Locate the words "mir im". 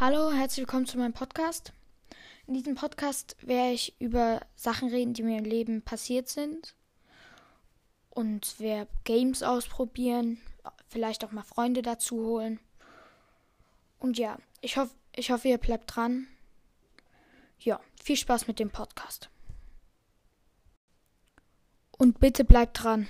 5.22-5.44